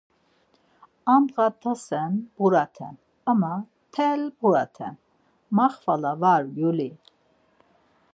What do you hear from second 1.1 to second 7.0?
A ndğa t̆asen, bğuraten ama mtel bğuraten, ma xvala var gyuli.